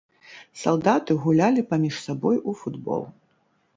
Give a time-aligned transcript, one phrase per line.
[0.61, 3.01] Салдаты гулялі паміж сабой у футбол.